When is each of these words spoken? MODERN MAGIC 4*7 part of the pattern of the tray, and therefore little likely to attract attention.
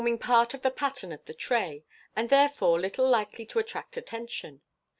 MODERN 0.03 0.13
MAGIC 0.13 0.21
4*7 0.23 0.27
part 0.27 0.53
of 0.55 0.61
the 0.63 0.71
pattern 0.71 1.11
of 1.11 1.25
the 1.25 1.33
tray, 1.35 1.85
and 2.15 2.29
therefore 2.29 2.79
little 2.79 3.07
likely 3.07 3.45
to 3.45 3.59
attract 3.59 3.95
attention. 3.97 4.61